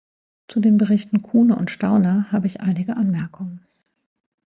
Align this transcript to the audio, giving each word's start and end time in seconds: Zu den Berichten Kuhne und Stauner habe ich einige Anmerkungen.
Zu 0.47 0.61
den 0.61 0.77
Berichten 0.79 1.21
Kuhne 1.21 1.55
und 1.57 1.69
Stauner 1.69 2.31
habe 2.31 2.47
ich 2.47 2.59
einige 2.61 2.97
Anmerkungen. 2.97 3.67